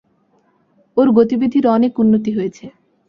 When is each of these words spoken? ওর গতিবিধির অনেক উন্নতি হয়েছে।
ওর 0.97 1.07
গতিবিধির 1.11 1.65
অনেক 1.67 1.93
উন্নতি 1.99 2.31
হয়েছে। 2.31 2.65